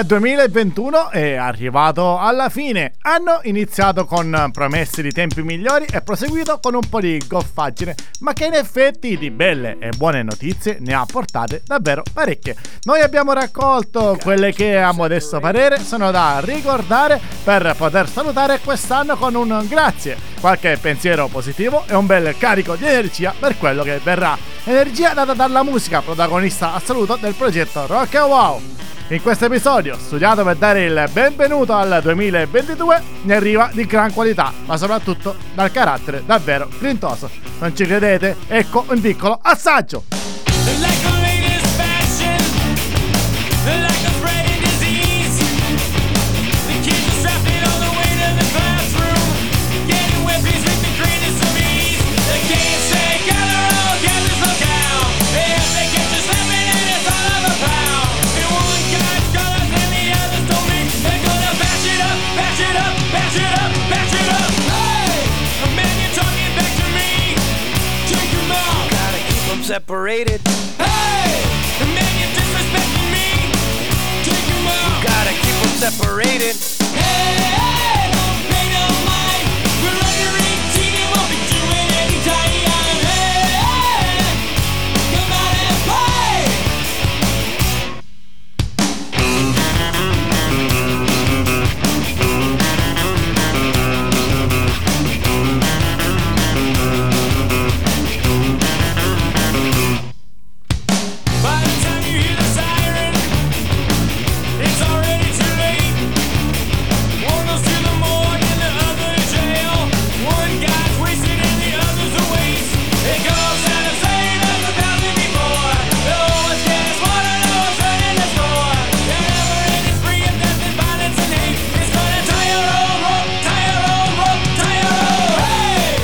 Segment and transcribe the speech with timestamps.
[0.00, 2.94] Il 2021 è arrivato alla fine.
[3.02, 8.32] Hanno iniziato con promesse di tempi migliori e proseguito con un po' di goffaggine, ma
[8.32, 12.56] che in effetti di belle e buone notizie ne ha portate davvero parecchie.
[12.84, 19.18] Noi abbiamo raccolto quelle che a modesto parere sono da ricordare per poter salutare quest'anno
[19.18, 24.00] con un grazie, qualche pensiero positivo e un bel carico di energia per quello che
[24.02, 24.36] verrà.
[24.64, 28.60] Energia data dalla musica, protagonista assoluto del progetto Rock Wow.
[29.08, 34.52] In questo episodio, studiato per dare il benvenuto al 2022, ne arriva di gran qualità,
[34.66, 37.28] ma soprattutto dal carattere davvero grintoso.
[37.58, 38.36] Non ci credete?
[38.46, 41.09] Ecco un piccolo assaggio!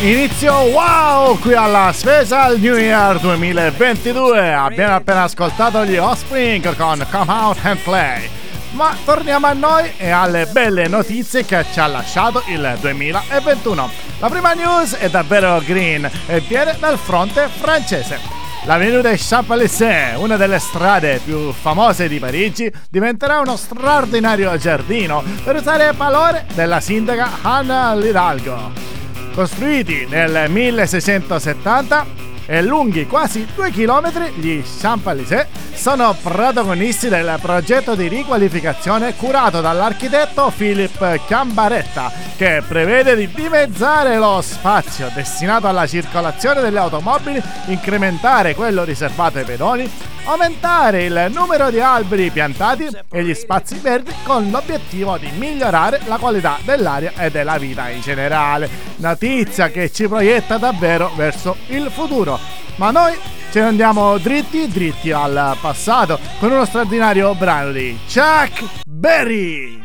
[0.07, 4.55] Inizio wow qui alla Special New Year 2022.
[4.55, 8.29] Abbiamo appena ascoltato gli Offspring con Come Out and Play.
[8.75, 13.91] Ma torniamo a noi e alle belle notizie che ci ha lasciato il 2021.
[14.21, 18.21] La prima news è davvero green e viene dal fronte francese.
[18.63, 25.57] L'avenue des Champs-Élysées, una delle strade più famose di Parigi, diventerà uno straordinario giardino per
[25.57, 28.96] usare parole della sindaca Anna Lidalgo.
[29.37, 32.07] Costruiti nel 1670
[32.47, 40.51] e lunghi quasi 2 km, gli Champs-Élysées sono protagonisti del progetto di riqualificazione curato dall'architetto
[40.57, 48.85] Philippe Cambaretta, che prevede di dimezzare lo spazio destinato alla circolazione delle automobili, incrementare quello
[48.85, 55.17] riservato ai pedoni aumentare il numero di alberi piantati e gli spazi verdi con l'obiettivo
[55.19, 58.69] di migliorare la qualità dell'aria e della vita in generale.
[58.97, 62.39] Notizia che ci proietta davvero verso il futuro.
[62.77, 63.15] Ma noi
[63.51, 69.76] ce ne andiamo dritti dritti al passato con uno straordinario brano di Chuck Berry.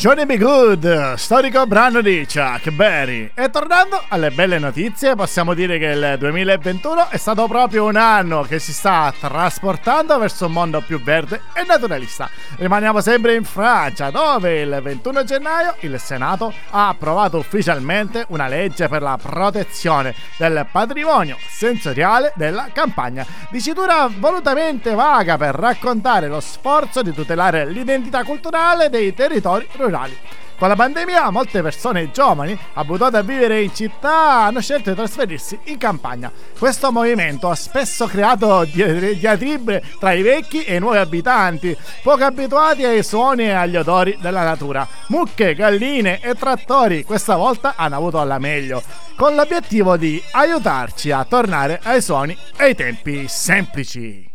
[0.00, 0.38] Johnny B.
[0.38, 3.32] Good, storico brano di Chuck Berry.
[3.34, 8.40] E tornando alle belle notizie, possiamo dire che il 2021 è stato proprio un anno
[8.40, 12.30] che si sta trasportando verso un mondo più verde e naturalista.
[12.56, 18.88] Rimaniamo sempre in Francia, dove il 21 gennaio il Senato ha approvato ufficialmente una legge
[18.88, 23.26] per la protezione del patrimonio sensoriale della campagna.
[23.50, 30.16] Dicitura volutamente vaga per raccontare lo sforzo di tutelare l'identità culturale dei territori rurali rurali.
[30.60, 35.58] Con la pandemia molte persone giovani, abituate a vivere in città, hanno scelto di trasferirsi
[35.64, 36.30] in campagna.
[36.58, 42.84] Questo movimento ha spesso creato diatribe tra i vecchi e i nuovi abitanti, poco abituati
[42.84, 44.86] ai suoni e agli odori della natura.
[45.06, 48.82] Mucche, galline e trattori questa volta hanno avuto la meglio,
[49.16, 54.29] con l'obiettivo di aiutarci a tornare ai suoni e ai tempi semplici.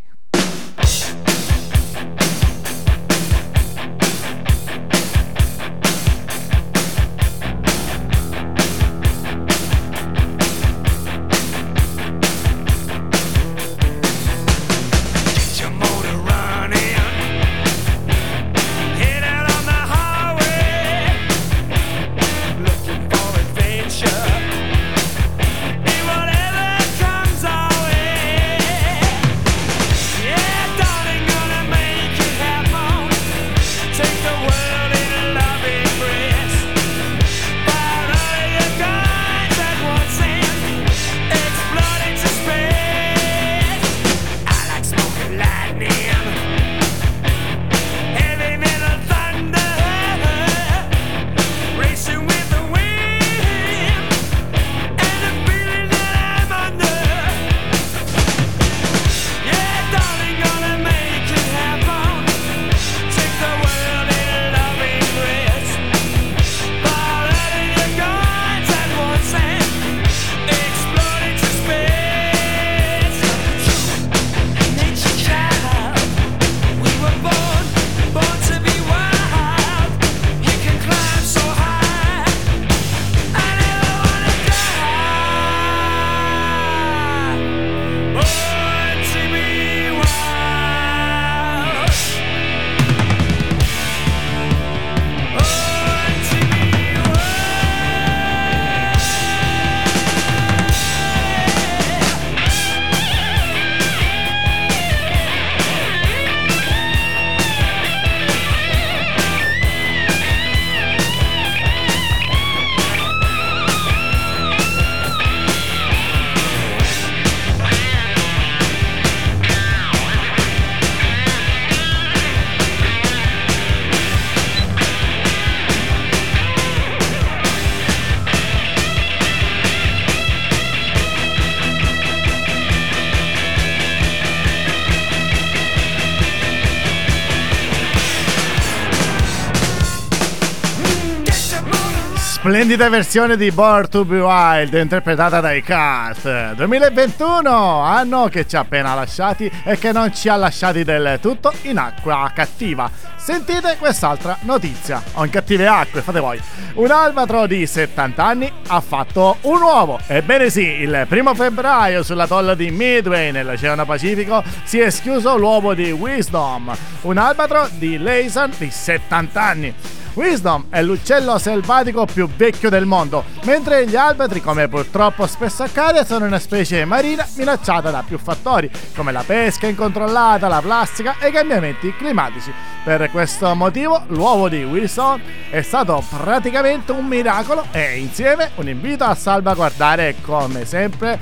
[142.56, 148.60] Splendida versione di Born to Be Wild interpretata dai Cast 2021, anno che ci ha
[148.60, 152.90] appena lasciati e che non ci ha lasciati del tutto in acqua cattiva.
[153.14, 156.40] Sentite quest'altra notizia, o in cattive acque, fate voi.
[156.76, 160.00] Un albatro di 70 anni ha fatto un uovo.
[160.06, 165.90] Ebbene sì, il primo febbraio sull'atollo di Midway nell'Oceano Pacifico si è schiuso l'uovo di
[165.90, 169.74] Wisdom, un albatro di Laysan di 70 anni.
[170.16, 176.06] Wisdom è l'uccello selvatico più vecchio del mondo, mentre gli albatri, come purtroppo spesso accade,
[176.06, 181.28] sono una specie marina minacciata da più fattori, come la pesca incontrollata, la plastica e
[181.28, 182.50] i cambiamenti climatici.
[182.82, 185.20] Per questo motivo l'uovo di Wisdom
[185.50, 191.18] è stato praticamente un miracolo e insieme un invito a salvaguardare come sempre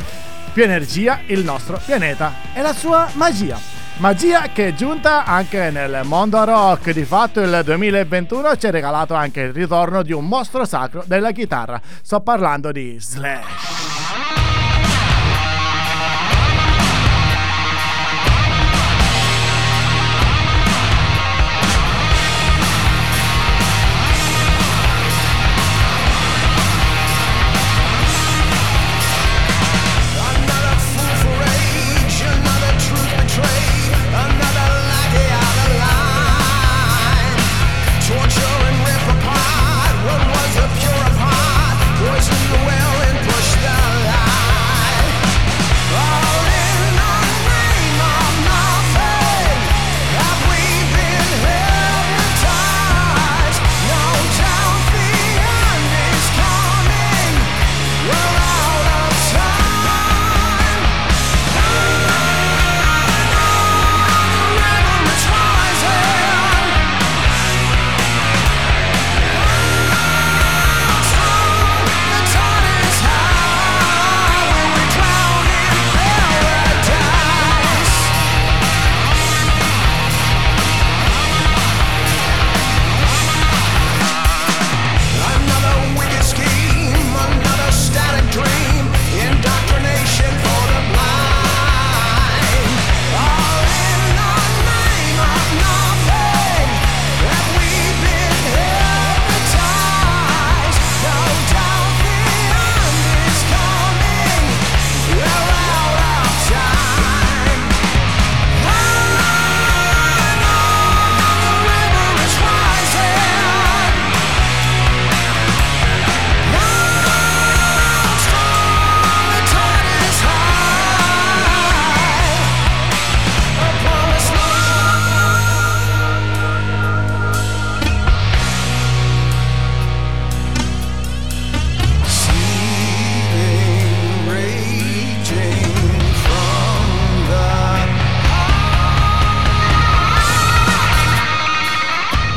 [0.52, 3.73] più energia il nostro pianeta e la sua magia.
[3.98, 9.14] Magia che è giunta anche nel mondo rock, di fatto il 2021 ci ha regalato
[9.14, 13.83] anche il ritorno di un mostro sacro della chitarra, sto parlando di Slash.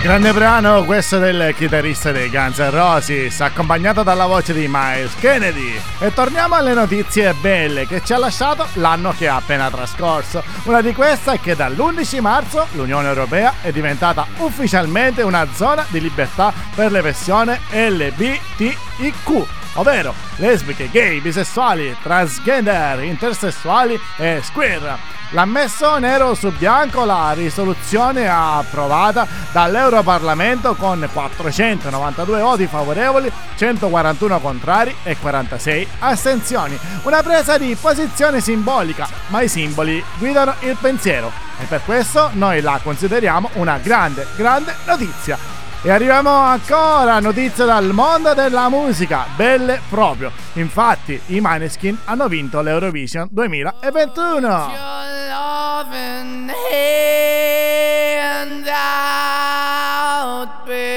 [0.08, 5.78] Grande brano questo del chitarrista dei Guns N' Roses, accompagnato dalla voce di Miles Kennedy.
[6.00, 10.42] E torniamo alle notizie belle che ci ha lasciato l'anno che è appena trascorso.
[10.64, 16.00] Una di queste è che dall'11 marzo l'Unione Europea è diventata ufficialmente una zona di
[16.00, 25.16] libertà per le persone LBTIQ ovvero lesbiche, gay, bisessuali, transgender, intersessuali e square.
[25.32, 34.96] L'ha messo nero su bianco la risoluzione approvata dall'Europarlamento con 492 voti favorevoli, 141 contrari
[35.04, 36.80] e 46 astensioni.
[37.04, 41.30] Una presa di posizione simbolica, ma i simboli guidano il pensiero
[41.60, 45.38] e per questo noi la consideriamo una grande, grande notizia.
[45.88, 50.34] E arriviamo ancora a notizie dal mondo della musica, belle proprio.
[50.56, 54.48] Infatti, i Maneskin hanno vinto l'Eurovision 2021.
[60.38, 60.97] hard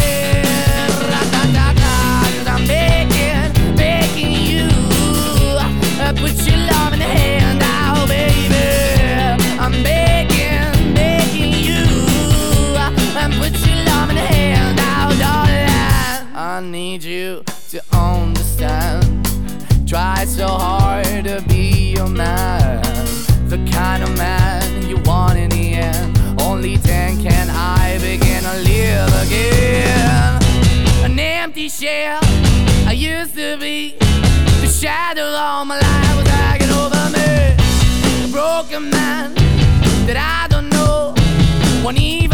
[40.07, 41.13] that I don't know.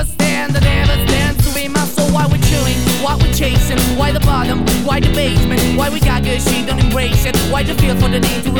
[0.05, 2.11] Stand, I never stand to be my soul.
[2.11, 6.23] Why we're chewing, why we're chasing, why the bottom, why the basement, why we got
[6.23, 7.25] good shit, don't embrace.
[7.51, 8.51] Why the feel for the need to?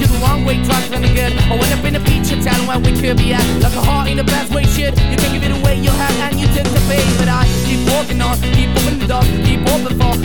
[0.00, 0.96] You're the wrong way, trying to.
[0.96, 3.44] I up in feature town where we could be at.
[3.60, 4.94] Like a heart in the best way, shit.
[5.10, 6.46] You can give it away, you have, and you
[6.88, 7.04] bait.
[7.18, 9.06] But I keep walking on, keep opening the
[9.44, 9.60] keep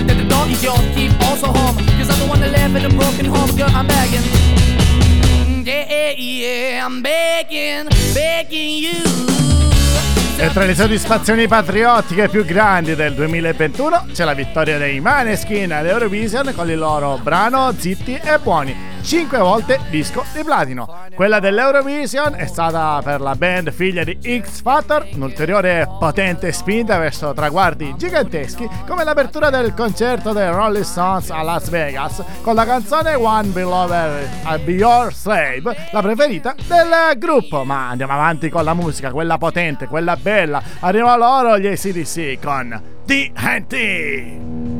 [0.07, 1.75] that the door is yours, keep also home.
[1.97, 4.88] Cause I don't wanna live in a broken home, girl, I'm begging.
[5.69, 9.19] Yeah, yeah, I'm begging, begging you.
[10.35, 16.53] E tra le soddisfazioni patriottiche più grandi del 2021 c'è la vittoria dei Maneskin all'Eurovision
[16.55, 18.75] con il loro brano Zitti e Buoni.
[19.03, 20.87] 5 volte disco di platino.
[21.19, 27.33] Quella dell'Eurovision è stata per la band figlia di X Factor un'ulteriore potente spinta verso
[27.33, 33.15] traguardi giganteschi come l'apertura del concerto dei Rolling Stones a Las Vegas con la canzone
[33.15, 37.65] One Beloved I'll Be Your Slave, la preferita del gruppo.
[37.65, 40.63] Ma andiamo avanti con la musica, quella potente, quella bella.
[40.79, 44.78] Arriva loro gli ACDC con TNT.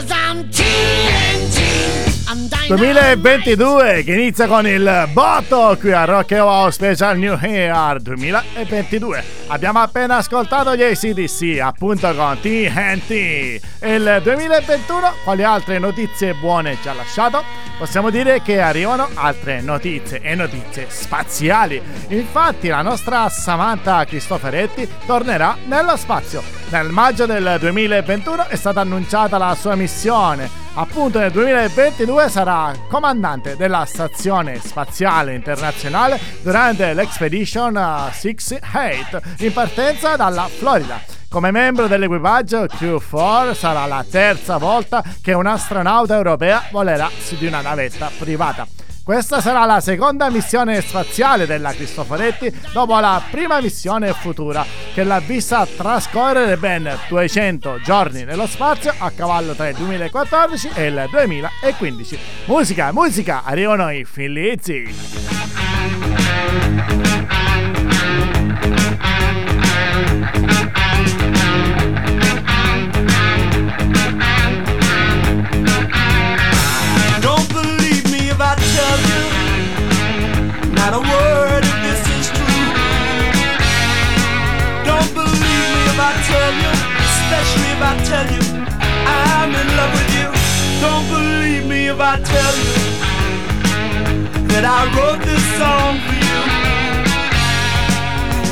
[0.00, 1.09] Cause I'm too
[2.68, 9.80] 2022 che inizia con il botto qui a Rock Wow Special New Year 2022 abbiamo
[9.80, 16.92] appena ascoltato gli ACDC appunto con TNT il 2021 quali altre notizie buone ci ha
[16.92, 17.42] lasciato?
[17.78, 21.80] Possiamo dire che arrivano altre notizie e notizie spaziali.
[22.08, 26.42] Infatti la nostra Samantha Cristoforetti tornerà nello spazio.
[26.68, 33.56] Nel maggio del 2021 è stata annunciata la sua missione appunto nel 2022 sarà comandante
[33.56, 41.00] della stazione spaziale internazionale durante l'Expedition 68 in partenza dalla Florida.
[41.28, 47.60] Come membro dell'equipaggio Q4 sarà la terza volta che un'astronauta europea volerà su di una
[47.60, 48.66] navetta privata.
[49.10, 55.18] Questa sarà la seconda missione spaziale della Cristoforetti dopo la prima missione futura che l'ha
[55.18, 62.18] vista trascorrere ben 200 giorni nello spazio a cavallo tra il 2014 e il 2015.
[62.44, 64.94] Musica, musica, arrivano i Filizzi.
[92.24, 92.74] Tell you
[94.52, 96.40] that I wrote this song for you.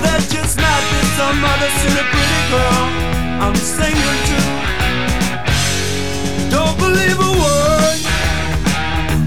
[0.02, 2.84] There's just not been some other silly pretty girl
[3.44, 4.40] I'm singing to.
[6.50, 8.00] Don't believe a word,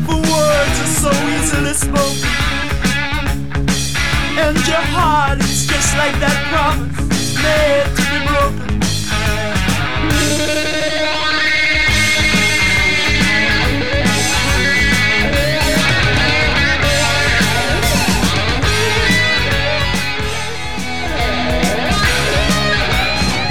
[0.06, 2.32] for words are so easily spoken
[4.38, 8.82] and your heart is just like that promise made to be broken.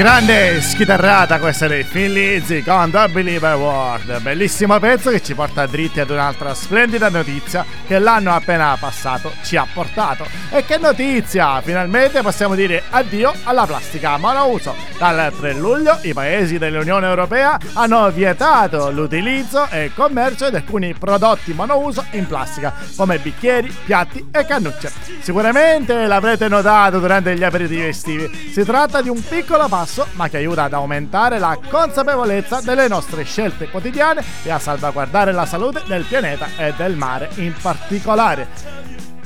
[0.01, 4.23] Grande schitarrata questa dei Phil Lizzy con The Believer World.
[4.23, 9.59] Bellissimo pezzo che ci porta dritti ad un'altra splendida notizia che l'anno appena passato ci
[9.59, 10.25] ha portato.
[10.51, 11.61] E che notizia!
[11.61, 14.75] Finalmente possiamo dire addio alla plastica monouso.
[14.97, 20.95] Dal 3 luglio i paesi dell'Unione Europea hanno vietato l'utilizzo e il commercio di alcuni
[20.95, 24.91] prodotti monouso in plastica, come bicchieri, piatti e cannucce.
[25.21, 28.51] Sicuramente l'avrete notato durante gli aperitivi estivi.
[28.51, 32.87] Si tratta di un piccolo passo basso, ma che aiuta ad aumentare la consapevolezza delle
[32.87, 38.79] nostre scelte quotidiane e a salvaguardare la salute del pianeta e del mare in particolare.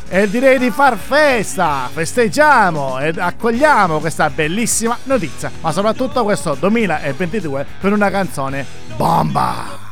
[0.08, 7.66] E direi di far festa, festeggiamo ed accogliamo questa bellissima notizia, ma soprattutto questo 2022
[7.80, 8.64] con una canzone
[8.96, 9.83] bomba!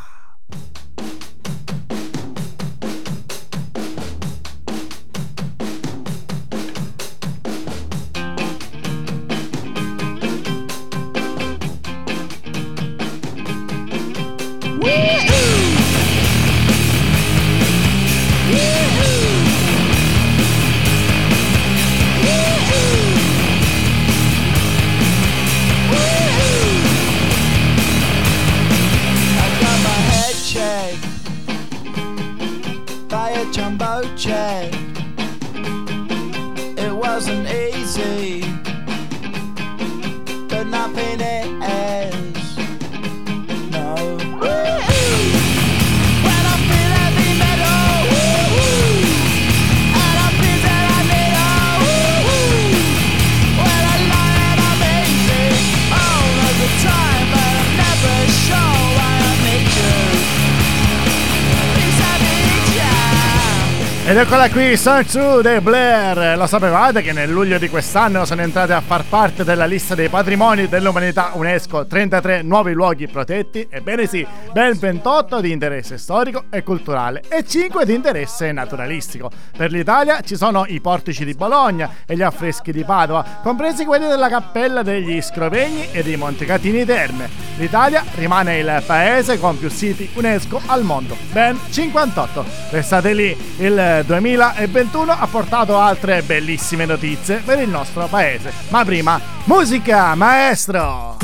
[64.23, 66.39] Eccola qui, Song 2 dei Blair.
[66.39, 70.09] Lo sapevate che nel luglio di quest'anno sono entrate a far parte della lista dei
[70.09, 73.67] patrimoni dell'umanità UNESCO 33 nuovi luoghi protetti?
[73.69, 79.29] Ebbene sì, ben 28 di interesse storico e culturale e 5 di interesse naturalistico.
[79.57, 84.07] Per l'Italia ci sono i portici di Bologna e gli affreschi di Padova, compresi quelli
[84.07, 87.29] della Cappella degli Scrovegni e di Montecatini Terme.
[87.57, 92.45] L'Italia rimane il paese con più siti UNESCO al mondo, ben 58.
[92.71, 98.53] Restate lì, il 2021 ha portato altre bellissime notizie per il nostro paese.
[98.69, 101.17] Ma prima, musica, maestro!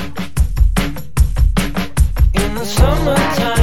[2.33, 3.58] In the summertime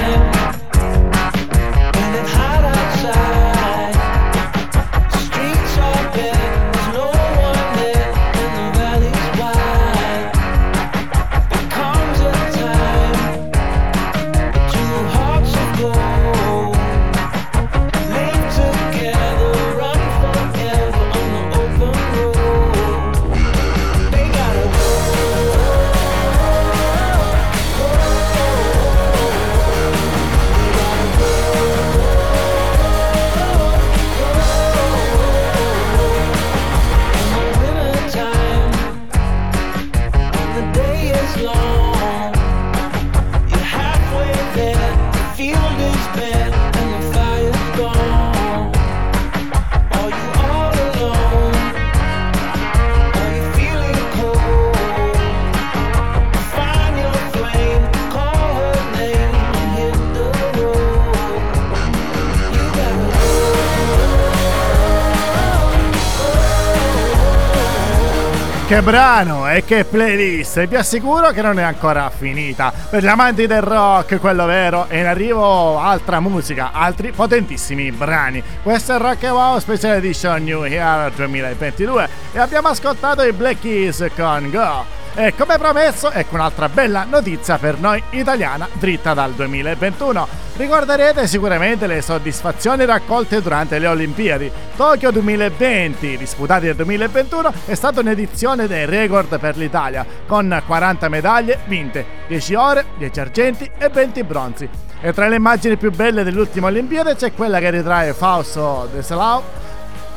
[68.76, 70.68] che brano e che playlist!
[70.68, 72.74] Vi assicuro che non è ancora finita.
[72.90, 78.44] Per gli amanti del rock, quello vero, è in arrivo altra musica, altri potentissimi brani.
[78.62, 84.08] Questo è Rock Wow Special Edition New Year 2022 e abbiamo ascoltato i Black Keys
[84.14, 84.95] con Go.
[85.18, 90.28] E come promesso, ecco un'altra bella notizia per noi italiana, dritta dal 2021.
[90.58, 94.52] Ricorderete sicuramente le soddisfazioni raccolte durante le Olimpiadi.
[94.76, 101.60] Tokyo 2020, disputati nel 2021, è stata un'edizione dei record per l'Italia, con 40 medaglie
[101.66, 104.70] vinte, 10 ore, 10 argenti e 20 bronzi.
[105.00, 109.44] E tra le immagini più belle dell'ultima Olimpiade c'è quella che ritrae Fausto De Salao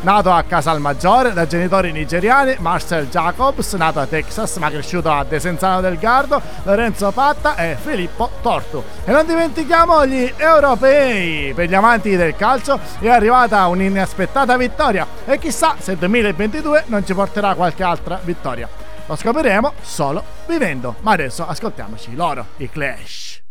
[0.00, 5.80] Nato a Casalmaggiore da genitori nigeriani, Marcel Jacobs, nato a Texas ma cresciuto a Desenzano
[5.80, 8.82] del Gardo, Lorenzo Patta e Filippo Tortu.
[9.04, 11.52] E non dimentichiamo gli europei!
[11.52, 17.04] Per gli amanti del calcio è arrivata un'inaspettata vittoria e chissà se il 2022 non
[17.04, 18.68] ci porterà qualche altra vittoria.
[19.06, 20.94] Lo scopriremo solo vivendo.
[21.00, 23.42] Ma adesso ascoltiamoci loro, i Clash.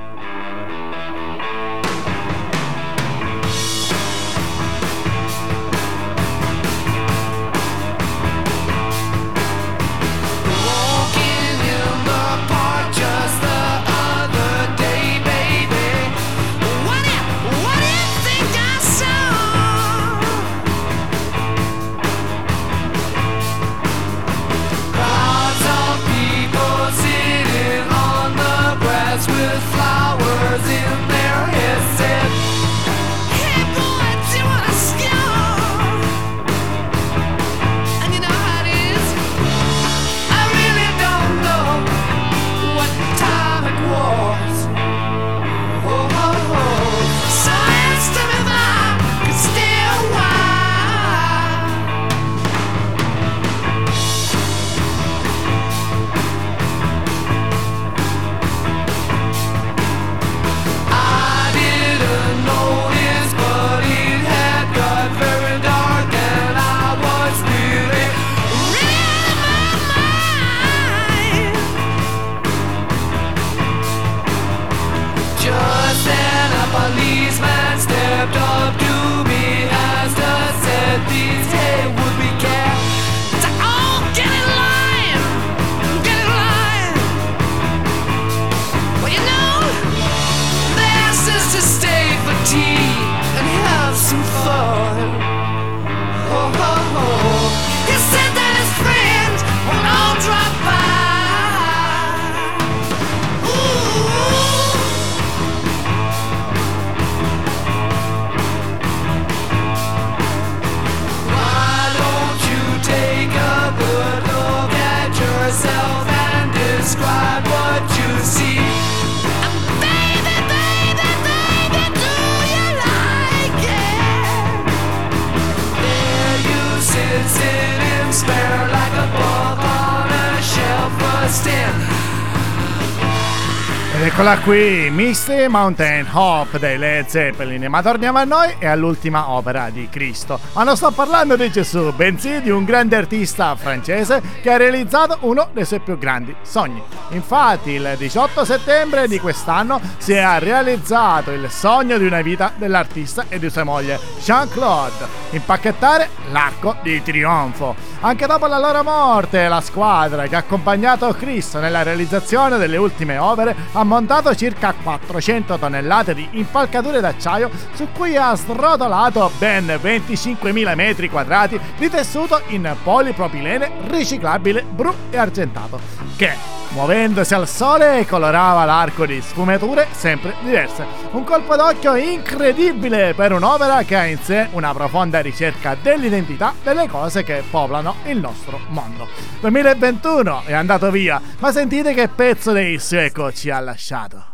[134.18, 137.66] Eccola qui, Misty Mountain Hope dei Led Zeppelin.
[137.68, 140.40] Ma torniamo a noi e all'ultima opera di Cristo.
[140.54, 145.18] Ma non sto parlando di Gesù, bensì di un grande artista francese che ha realizzato
[145.20, 146.83] uno dei suoi più grandi sogni.
[147.11, 153.26] Infatti, il 18 settembre di quest'anno si è realizzato il sogno di una vita dell'artista
[153.28, 157.76] e di sua moglie, Jean-Claude, impacchettare l'arco di trionfo.
[158.00, 163.16] Anche dopo la loro morte, la squadra che ha accompagnato Cristo nella realizzazione delle ultime
[163.18, 169.66] opere ha montato montato circa 400 tonnellate di impalcature d'acciaio su cui ha srotolato ben
[169.66, 175.78] 25.000 metri quadrati di tessuto in polipropilene riciclabile blu e argentato,
[176.16, 176.32] che
[176.70, 180.85] muovendosi al sole colorava l'arco di sfumature sempre diverse.
[181.12, 186.88] Un colpo d'occhio incredibile per un'opera che ha in sé una profonda ricerca dell'identità delle
[186.88, 189.09] cose che popolano il nostro mondo.
[189.40, 194.24] 2021 è andato via, ma sentite che pezzo dei Sueco ci ha lasciato.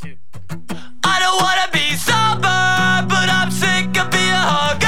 [0.00, 4.87] I don't wanna be sober, but I'm sick of being hungover.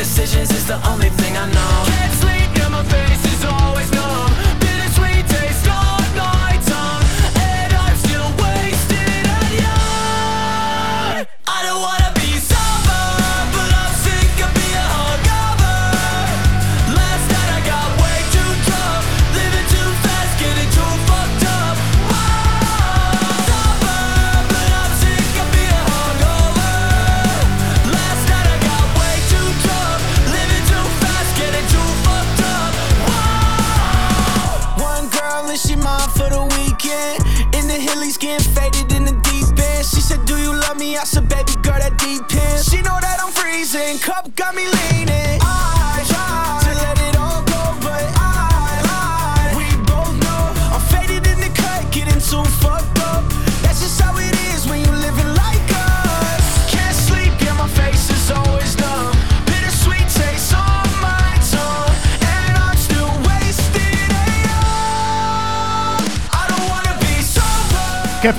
[0.00, 2.09] Decisions is the only thing I know.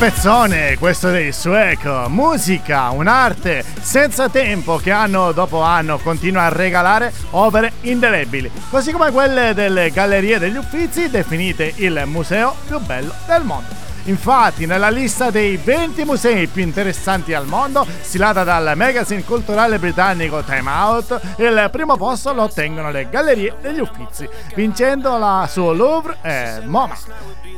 [0.02, 2.06] Pezzone questo dei Sueco!
[2.08, 9.12] Musica, un'arte senza tempo che anno dopo anno continua a regalare opere indelebili, così come
[9.12, 13.91] quelle delle Gallerie degli Uffizi definite il museo più bello del mondo.
[14.06, 20.42] Infatti, nella lista dei 20 musei più interessanti al mondo, stilata dal magazine culturale britannico
[20.44, 26.62] Time Out, il primo posto lo ottengono le Gallerie degli Uffizi, vincendola su Louvre e
[26.66, 26.98] MoMA.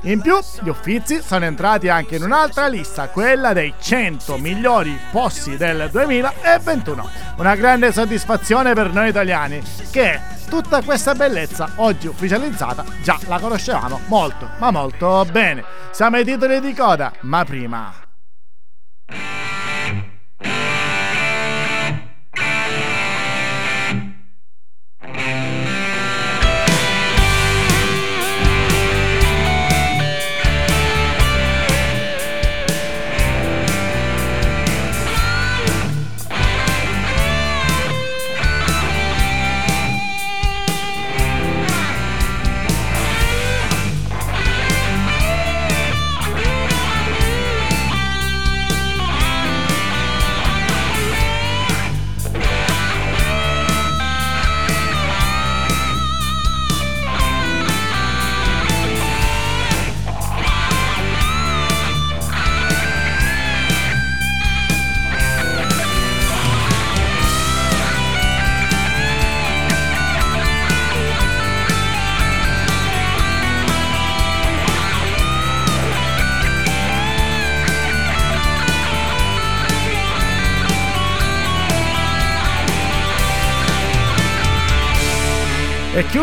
[0.01, 5.55] In più, gli Uffizi sono entrati anche in un'altra lista, quella dei 100 migliori posti
[5.55, 7.09] del 2021.
[7.37, 14.01] Una grande soddisfazione per noi italiani, che tutta questa bellezza, oggi ufficializzata, già la conoscevamo
[14.07, 15.63] molto, ma molto bene.
[15.91, 17.93] Siamo ai titoli di coda, ma prima...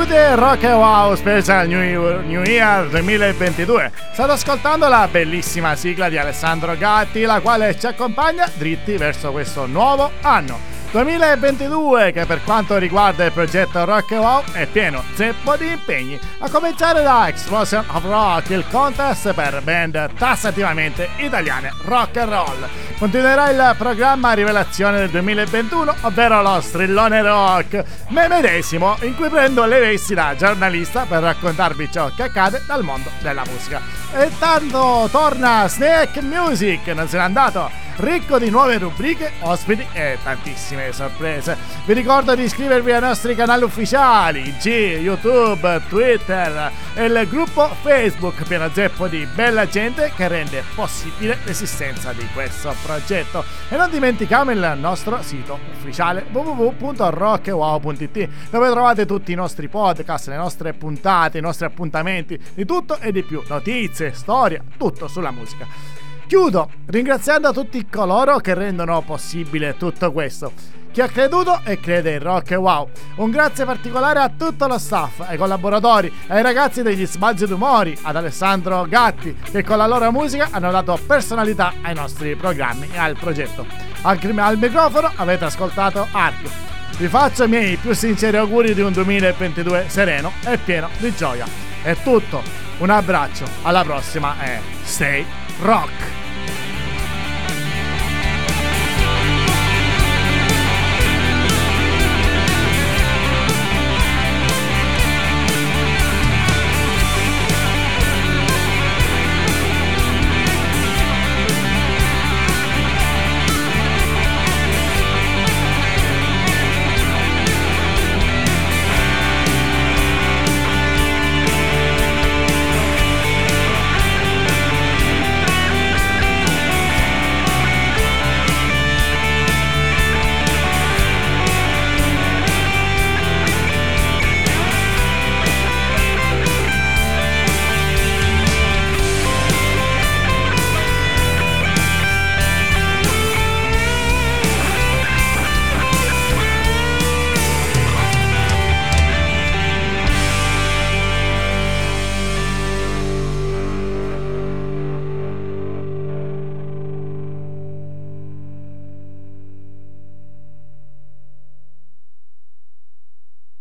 [0.01, 3.93] chiude Rock and Wow Special New, New Year 2022.
[4.13, 9.67] State ascoltando la bellissima sigla di Alessandro Gatti, la quale ci accompagna dritti verso questo
[9.67, 10.80] nuovo anno.
[10.93, 16.19] 2022 che per quanto riguarda il progetto Rock and Wow è pieno zeppo di impegni,
[16.39, 22.69] a cominciare da Explosion of Rock, il contest per band tassativamente italiane rock and roll.
[22.99, 29.65] Continuerà il programma Rivelazione del 2021, ovvero lo strillone rock, me medesimo, in cui prendo
[29.67, 33.81] le vesti da giornalista per raccontarvi ciò che accade dal mondo della musica.
[34.13, 37.71] E tanto torna Snake Music, non se n'è andato
[38.01, 41.57] ricco di nuove rubriche, ospiti e tantissime sorprese.
[41.85, 44.67] Vi ricordo di iscrivervi ai nostri canali ufficiali, G,
[45.01, 52.13] YouTube, Twitter e il gruppo Facebook pieno zeppo di bella gente che rende possibile l'esistenza
[52.13, 53.45] di questo progetto.
[53.69, 60.37] E non dimentichiamo il nostro sito ufficiale www.rockwow.it dove trovate tutti i nostri podcast, le
[60.37, 66.10] nostre puntate, i nostri appuntamenti, di tutto e di più, notizie, storia, tutto sulla musica.
[66.31, 70.53] Chiudo ringraziando tutti coloro che rendono possibile tutto questo.
[70.93, 72.89] Chi ha creduto e crede in Rock e Wow.
[73.17, 78.15] Un grazie particolare a tutto lo staff, ai collaboratori, ai ragazzi degli Sbalzi d'Umori, ad
[78.15, 83.17] Alessandro Gatti, che con la loro musica hanno dato personalità ai nostri programmi e al
[83.19, 83.67] progetto.
[84.03, 86.49] Al, al microfono avete ascoltato Arco.
[86.97, 91.45] Vi faccio i miei più sinceri auguri di un 2022 sereno e pieno di gioia.
[91.83, 92.41] È tutto,
[92.79, 95.27] un abbraccio, alla prossima e stay
[95.63, 95.93] rock.